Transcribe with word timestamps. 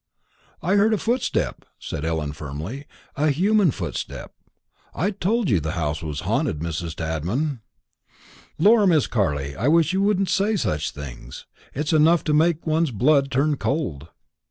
"I 0.63 0.77
heard 0.77 0.95
a 0.95 0.97
footstep," 0.97 1.63
said 1.77 2.03
Ellen 2.03 2.31
firmly; 2.31 2.87
"a 3.15 3.29
human 3.29 3.69
footstep. 3.69 4.33
I 4.95 5.11
told 5.11 5.47
you 5.47 5.59
the 5.59 5.73
house 5.73 6.01
was 6.01 6.21
haunted, 6.21 6.57
Mrs. 6.57 6.95
Tadman." 6.95 7.61
"Lor, 8.57 8.87
Miss 8.87 9.05
Carley, 9.05 9.55
I 9.55 9.67
wish 9.67 9.93
you 9.93 10.01
wouldn't 10.01 10.29
say 10.31 10.55
such 10.55 10.89
things; 10.89 11.45
it's 11.75 11.93
enough 11.93 12.23
to 12.23 12.33
make 12.33 12.65
one's 12.65 12.89
blood 12.89 13.29
turn 13.29 13.57
cold. 13.57 14.07